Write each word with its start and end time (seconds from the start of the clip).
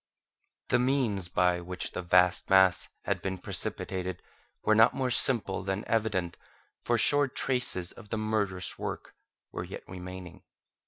The 0.69 0.79
means 0.79 1.27
by 1.27 1.61
which 1.61 1.91
the 1.91 2.01
vast 2.01 2.49
mass 2.49 2.89
had 3.03 3.21
been 3.21 3.37
precipitated 3.37 4.23
were 4.63 4.73
not 4.73 4.95
more 4.95 5.11
simple 5.11 5.61
than 5.61 5.85
evident, 5.87 6.37
for 6.83 6.97
sure 6.97 7.27
traces 7.27 7.91
of 7.91 8.09
the 8.09 8.17
murderous 8.17 8.79
work 8.79 9.13
were 9.51 9.63
yet 9.63 9.83
remaining. 9.87 10.41